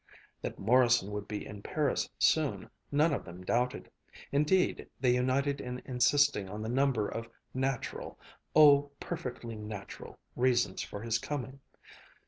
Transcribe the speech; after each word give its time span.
That 0.41 0.57
Morrison 0.57 1.11
would 1.11 1.27
be 1.27 1.45
in 1.45 1.61
Paris 1.61 2.09
soon, 2.17 2.71
none 2.91 3.13
of 3.13 3.23
them 3.23 3.43
doubted. 3.43 3.91
Indeed, 4.31 4.89
they 4.99 5.13
united 5.13 5.61
in 5.61 5.77
insisting 5.85 6.49
on 6.49 6.63
the 6.63 6.69
number 6.69 7.07
of 7.07 7.29
natural 7.53 8.19
oh, 8.55 8.89
perfectly 8.99 9.55
natural 9.55 10.17
reasons 10.35 10.81
for 10.81 11.03
his 11.03 11.19
coming. 11.19 11.59